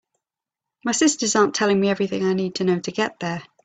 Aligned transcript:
My 0.83 0.93
sisters 0.93 1.35
aren’t 1.35 1.53
telling 1.53 1.79
me 1.79 1.87
everything 1.91 2.25
I 2.25 2.33
need 2.33 2.55
to 2.55 2.63
know 2.63 2.79
to 2.79 2.91
get 2.91 3.19
there. 3.19 3.43